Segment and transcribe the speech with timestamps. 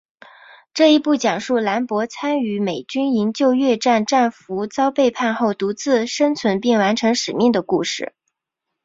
[0.73, 8.11] 这一部讲述兰博参与美军营救越战战俘遭背叛后独自生存并完成使命的故事。